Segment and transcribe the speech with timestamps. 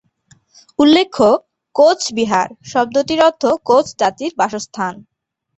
[0.79, 1.27] উল্লেখ্য,
[1.75, 4.93] "কোচবিহার" শব্দটির অর্থ "কোচ জাতির বাসস্থান"।